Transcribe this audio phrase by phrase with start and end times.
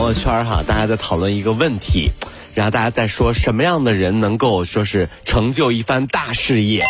[0.00, 2.12] 朋友圈哈，大家在讨论一个问题，
[2.54, 6.86] 然后大家在说什么样的人能够说是成就一番大事业。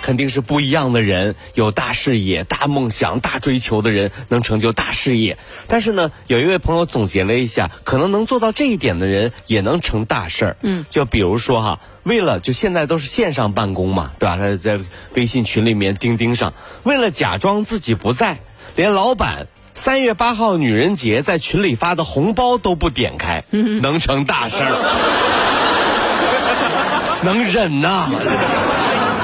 [0.00, 5.38] 肯定是不一样的人，有大事业、大梦想、大追求的人能成就大事业。
[5.66, 10.56] 但是呢，有一位朋友总结了一下，可能能做到这一点的人也能成大事儿。
[10.62, 14.36] 嗯，就比如说哈，为了就现在都是线上办公嘛，对吧？
[14.36, 14.78] 他在
[15.16, 18.38] 微信群里面、钉钉上，为了假装自己不在，
[18.76, 24.72] 连老板三月八号女人节在群里发的红包都不点开，能成大事儿，
[27.24, 28.08] 能忍呐。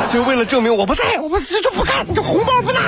[0.08, 2.80] 就为了证明我不在，我不这就不干，这红包不拿，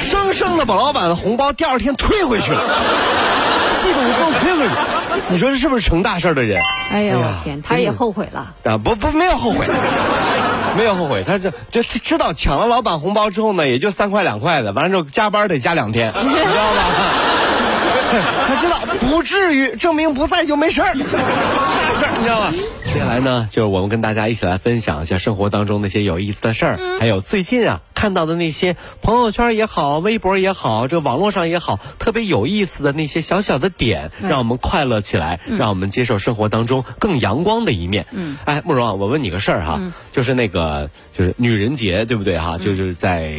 [0.00, 2.60] 生生的把老板的红包第二天退回去了，
[3.80, 4.70] 系统放退回去，
[5.28, 6.60] 你说这是不是成大事的人？
[6.92, 8.76] 哎呀，我天，他也后悔了啊！
[8.78, 9.64] 不不，没有后悔，
[10.76, 16.84] 没有后悔，他这这知道抢了老板红包之后呢，也就三块两块的，完了之后加班得加两天， 你知道吧？
[18.48, 18.76] 他知道
[19.08, 21.16] 不至于，证明不在就没事儿，大事
[22.04, 22.52] 儿，你知道吗？
[22.92, 38.06] 接下来呢，就是我们跟大家一起来分享一下生活当中那些有意思的事儿，还有最近啊看到的那些朋友圈也好、微博也好、这网络上也好，特别有意思的那些小小的点，让我们快乐起来，让我们接受生活当中更阳光的一面。
[38.10, 39.80] 嗯，哎，慕容啊，我问你个事儿哈，
[40.10, 42.58] 就是那个就是女人节对不对哈？
[42.58, 43.30] 就是在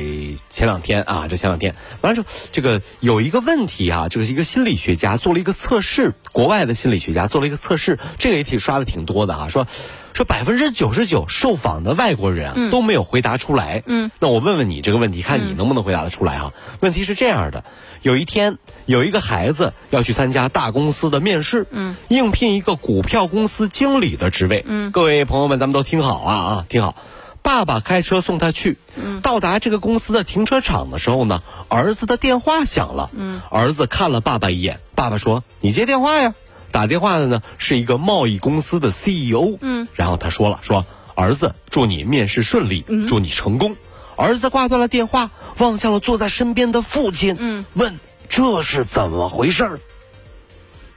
[0.48, 9.48] 前两天啊，这前两天完了之后，这个有一个问题哈，就是一个心理学家做了一个测试，国外的心理学家做了一个测试，这个也挺刷的挺多的啊。
[9.48, 9.66] 啊，说
[10.14, 13.82] 说百分之九十九受访的外国人啊都没有回答出来。
[13.86, 16.54] 嗯，那我问问你这个问题，看你能不能回答得出来哈？
[16.80, 17.64] 问题是这样的：
[18.02, 24.64] 有一天有一个孩子要去参加大公司的面试，嗯，应聘一个股票公司经理的职位。
[24.68, 26.96] 嗯，各位朋友们，咱们都听好啊啊，听好。
[27.44, 28.78] 爸爸开车送他去，
[29.24, 33.10] 到达这个公司的停车场的时候呢，儿子的电话响了。
[33.16, 36.36] 嗯，儿子看了爸爸一眼，爸爸说：“你接电话呀。”
[36.72, 43.76] 打电话的呢是一个贸易公司的 CEO，嗯，然后他说了说儿子祝你面试顺利，祝你成功。
[44.16, 48.00] 儿子挂断了电话，望向了坐在身边的父亲，嗯，问
[48.30, 49.80] 这是怎么回事儿？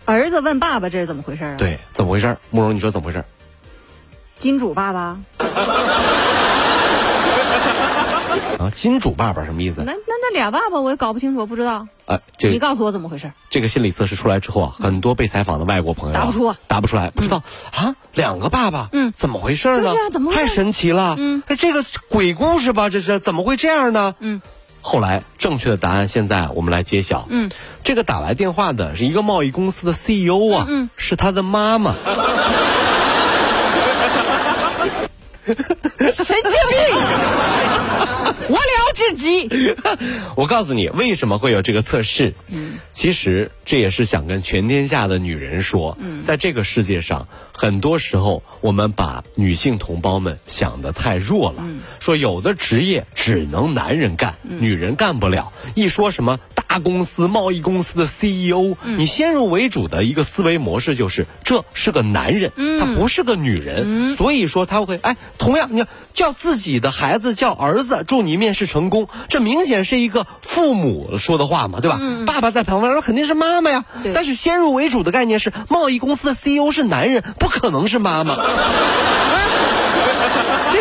[0.04, 1.56] 儿子问爸爸这是怎么回事儿啊？
[1.56, 2.38] 对，怎么回事儿？
[2.50, 3.24] 慕容，你说怎么回事儿？
[4.38, 5.18] 金主爸爸。
[8.58, 9.82] 啊，金主爸爸什么意思？
[9.86, 11.88] 那那那俩爸爸我也搞不清楚，我不知道。
[12.06, 13.32] 啊，你告诉我怎么回事？
[13.48, 17.42] 这个心理测试出来之后啊，很多被采访的外国朋友答不出，答不出来，不知道
[17.74, 19.94] 啊，两个爸爸，嗯，怎么回事呢？
[20.12, 21.16] 怎么太神奇了？
[21.18, 24.14] 嗯，哎，这个鬼故事吧，这是怎么会这样呢？
[24.18, 24.42] 嗯，
[24.82, 27.26] 后来正确的答案现在我们来揭晓。
[27.30, 27.50] 嗯，
[27.82, 31.94] 这个打来电话的是一个贸易公司的 CEO 啊，嗯，是他的妈妈。
[35.44, 38.23] 神经病！
[38.48, 39.48] 我了知己。
[40.36, 42.34] 我告诉你，为什么会有这个测试？
[42.48, 51.64] 嗯，其实这也是想跟全天下的女人说，在这个世界上，很多时候我们把女性同胞们想的太弱了。
[52.00, 55.52] 说有的职业只能男人干，女人干不了。
[55.74, 56.38] 一说什么
[56.74, 64.16] 大公司、贸易公司的 CEO，你先入为主的一个思维模式就是，这是个男人，他不是个女人。
[64.16, 65.16] 所以说他会哎。
[65.38, 72.00] 同样，你要叫自己的孩子叫儿子，祝你面试成功，这明显是一个父母说的话嘛，对吧？
[72.26, 78.34] 爸爸在旁边说肯定是妈妈呀，但是先入为主的概念是贸易公司的 CEO 是男人，不可能是妈妈。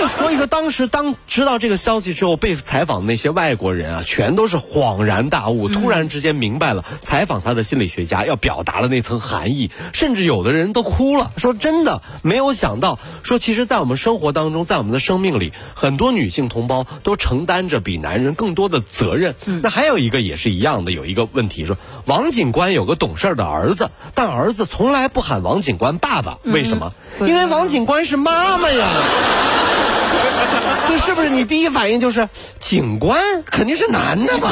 [0.08, 19.36] 所以说，当时当知道这个消息之后，被采访的那些外国人啊，全都是恍然大悟，突然之间明白了采访他的心理学家要表达的那层含义，甚至有的人都哭了，说真的没有想到，说其实，在我们生活当中，在我们的生命里，很多女性同胞都承担着比男人更多的责任。
[19.62, 26.94] 那还有一个也是一样的，有一个问题说，王警官有个懂事的儿子，但儿子从来不喊王警官爸爸，为什么？
[27.22, 28.88] 因为王警官是妈妈呀。
[30.90, 32.28] 这是不是你第一反应就是
[32.60, 33.20] 警官？
[33.46, 34.52] 肯定是男的吧？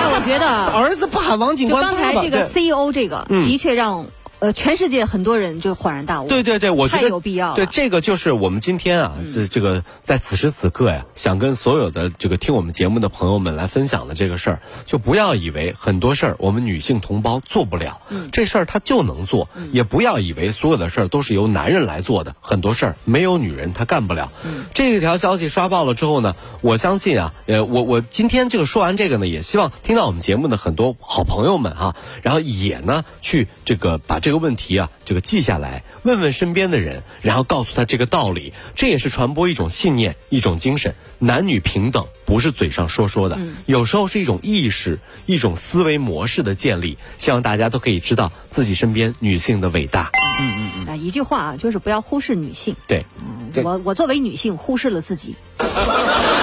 [0.00, 4.06] 那我觉得儿子不喊王警官，就刚才这个 CEO 这个的确让
[4.44, 6.28] 呃，全世界很多人就恍然大悟。
[6.28, 7.56] 对对对，我觉得太有必要了。
[7.56, 18.02] 对，这个就是我们今天啊，这这个在此时此刻呀，想跟所有的这个听我们节目的朋友们来分享的这个事儿，就不要以为很多事儿我们女性同胞做不了，
[18.32, 24.30] 这事儿她就能做，也不要以为所有的事儿都是由男人来做的，很多事儿没有女人她干不了。
[24.74, 46.98] 这条消息刷爆了之后呢，我相信啊，呃，我我今天这个说完这个呢，也希望听到我们节目的很多好朋友们啊，然后也呢去这个把这个问题啊这个记下来，问问身边的人，然后告诉他这个道理，这也是传播一种信念、一种精神，男女平等不是嘴上说说的，有时候是一种意识、一种思维模式的建立。
[47.18, 50.10] 希望大家都可以知道自己身边女性的伟大。
[50.40, 52.76] 嗯嗯嗯啊，一句话啊，就是不要忽视女性。
[52.88, 53.06] 对，
[53.52, 55.36] 对我我作为女性忽视了自己。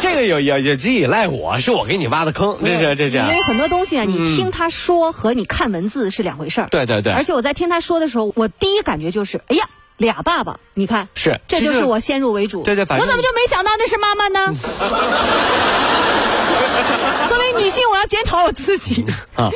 [0.00, 3.16] 这个有有有也也这也赖我，是我给你挖的坑，这是这是。
[3.16, 6.68] 因为很多东西啊，你听他说和你看文字是两回事儿。
[6.70, 12.62] 对对对而且我在听他说的时候，我第一感觉就是，哎呀，俩爸爸，你看，是这就是我先入为主。
[12.62, 14.54] 对对反正我怎么就没想到那是妈妈呢？
[17.28, 19.04] 作为女性，我要检讨我自己。
[19.34, 19.50] 啊，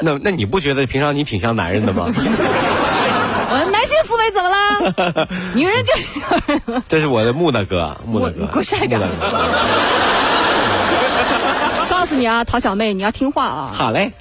[0.00, 2.06] 那那你不觉得平常你挺像男人的吗？
[3.50, 5.28] 我男性思维怎么了？
[5.54, 6.82] 女人就是。
[6.88, 9.48] 这是我的木大哥，木大哥，给我晒点木讷哥
[11.88, 13.70] 告诉你啊，陶小妹，你要听话啊！
[13.72, 14.12] 好嘞，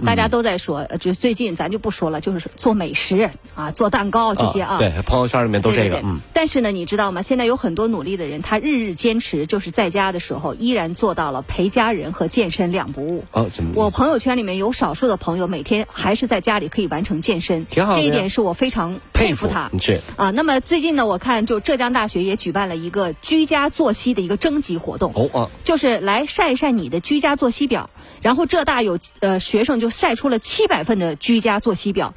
[0.00, 4.78] 大家都在说，呃就最近咱就不说了，就是做美食啊，做蛋糕这些啊。
[4.78, 6.20] 对，朋友圈里面都这个，对对对嗯。
[6.32, 7.22] 但是呢，你知道吗？
[7.22, 13.24] 现在有很多努力的人，他日日坚持，就是在家的时候依然做到了陪家人和健身两不误。
[13.32, 13.72] 哦，怎么？
[13.74, 19.70] 我朋友圈里面有少数的朋友，每天还是在家里可以完成健身，挺好的这一点是我非常佩服他。
[19.78, 25.12] 是啊，那么最近呢，我看就浙江大学也举办了一个居家作息的一个征集活动。
[25.14, 27.90] 哦啊，就是来晒一晒你的居家作息表。
[28.20, 32.14] 然后浙大有呃学生就晒出了七百份的居家作息表，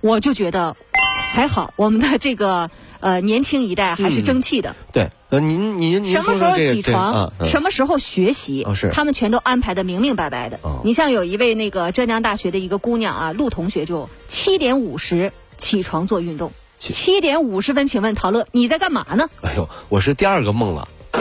[0.00, 0.76] 我就觉得
[1.32, 2.70] 还好，我们的这个
[3.00, 4.74] 呃年轻一代还是争气的。
[4.92, 10.58] 对，呃，您您您什么时候起床，什么时候学习，他们全都安排的明明白白的。
[10.62, 10.80] 哦。
[10.84, 19.28] 你像有一位那个浙江大学的一个姑娘啊，陆同学就七点五十起床做运动，七点五十分，请问陶乐你在干嘛呢？
[19.42, 20.88] 哎呦，我是第二个梦了，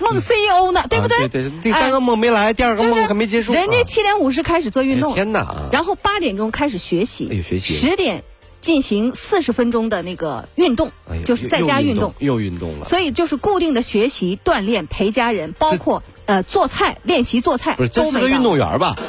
[0.00, 1.16] 梦 CEO 呢，对不对？
[1.24, 3.52] 啊对对，第三个梦没来，第二个梦还没结束。
[3.52, 8.24] 人家啊七点五十开始做运动，哎天哪啊然后八点钟开始学习，哎学习十点
[8.60, 12.14] 进行四十分钟的那个运动，哎就是在家又运动。
[12.18, 12.84] 又运动了。
[12.84, 18.96] 所以就是固定的学习、锻炼、陪家人，包括呃做菜、练习做菜不是，这都是个运动员吧？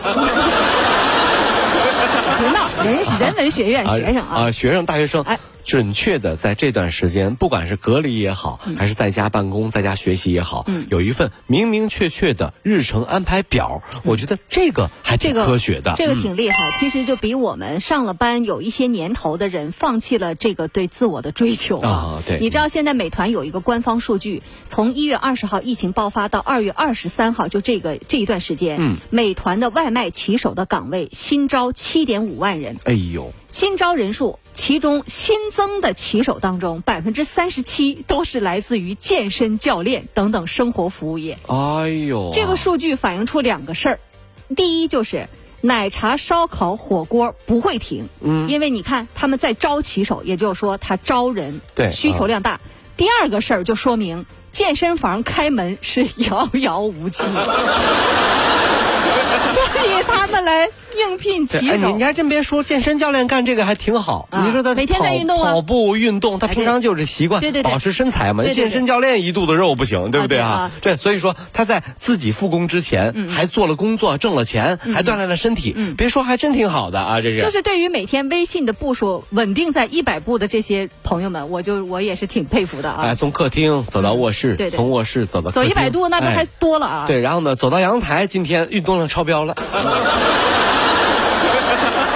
[2.40, 5.40] 别闹，人是人文学院学生啊啊，学生大学生哎。
[5.68, 8.78] 准确的在这段时间，不管是隔离也好，嗯。
[8.78, 15.94] 还是在家办公、在家学习也好，有一份明明确确的日程安排表，我觉得这个还挺科学的。
[15.98, 16.18] 这个嗯。
[16.22, 16.72] 挺厉害。
[16.80, 22.40] 其实就比我们上了班有一些年头的人放弃了这个对自我的追求啊对。
[22.40, 41.38] 你知道现在美团有一个官方数据，从一月二十号疫情爆发到二月二十三号，就这个这一段时间，嗯，美团的外卖骑手的岗位新招七点五万人，哎呦，新招人数，其中新增的骑手当中，百分之三十七都是来自于健身教练等等生活服务业。
[41.45, 42.30] 哎呦。
[42.30, 44.00] 啊，这个数据反映出两个事儿，
[44.56, 45.30] 第一就是
[45.62, 51.92] 奶茶、烧烤、火锅不会停，嗯，因为你看他们在招骑手，也就是说他招人，对。
[51.92, 52.59] 需求量大。
[52.98, 57.21] 第二个事儿就说明健身房开门是遥遥无期，
[59.54, 62.03] 所以他们来应聘骑手，哎，你你。
[62.07, 64.30] 还真别说，健身教练干这个还挺好。
[64.31, 68.44] 啊你说他每天在跑运动啊跑步运动，他哎平常就是习惯，对对对保持身材嘛。
[68.44, 75.75] 对对对健身教练一肚子肉不行，对不对啊啊对所以说他在自己复工之前，还做了工作，挣了钱，还锻炼了身体。
[75.97, 77.42] 别说，还真挺好的啊，这是。
[77.42, 83.04] 就是对于每天微信的步数稳定在一百步的这些朋友们，我就我也是挺佩服的啊。
[83.04, 87.06] 哎，从客厅走到卧室，对对从卧室走到走一百度那都还哎多了啊。
[87.06, 89.57] 对，然后呢，走到阳台，今天运动量超标了。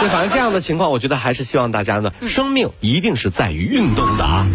[0.01, 4.47] 对，反正这样的情况，我觉得还是希望大家呢，生命一定是在于运动的啊。